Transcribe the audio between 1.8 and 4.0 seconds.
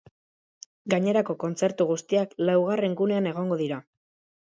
guztiak laugarren gunean egongo dira.